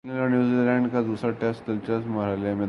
[0.03, 2.59] England اور New Zealand کا دوسرا ٹیسٹ دلچسپ مرحلے میں داخل